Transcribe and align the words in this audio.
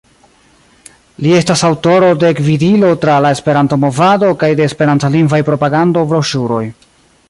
Li 1.25 1.33
estas 1.39 1.61
aŭtoro 1.67 2.09
de 2.23 2.33
"Gvidilo 2.41 2.91
tra 3.05 3.19
la 3.27 3.33
Esperanto-movado" 3.39 4.35
kaj 4.45 4.53
de 4.61 4.69
Esperantlingvaj 4.71 5.45
propagando-broŝuroj. 5.53 6.65